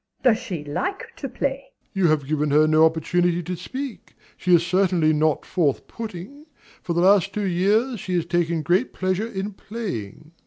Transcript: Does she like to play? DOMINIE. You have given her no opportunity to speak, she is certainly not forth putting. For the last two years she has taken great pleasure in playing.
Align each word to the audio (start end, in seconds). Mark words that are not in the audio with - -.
Does 0.23 0.39
she 0.39 0.63
like 0.63 1.15
to 1.17 1.29
play? 1.29 1.65
DOMINIE. 1.93 1.93
You 1.93 2.07
have 2.07 2.25
given 2.27 2.49
her 2.49 2.65
no 2.65 2.85
opportunity 2.87 3.43
to 3.43 3.55
speak, 3.55 4.15
she 4.35 4.55
is 4.55 4.65
certainly 4.65 5.13
not 5.13 5.45
forth 5.45 5.85
putting. 5.85 6.47
For 6.81 6.93
the 6.93 7.01
last 7.01 7.33
two 7.33 7.45
years 7.45 7.99
she 7.99 8.15
has 8.15 8.25
taken 8.25 8.63
great 8.63 8.93
pleasure 8.93 9.31
in 9.31 9.53
playing. 9.53 10.31